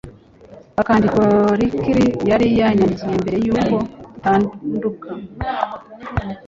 akandiko 0.81 1.21
Ricky 1.59 1.95
yari 2.29 2.47
yanyandikiye 2.59 3.15
mbere 3.23 3.37
yuko 3.45 3.75
dutanduka 4.11 5.07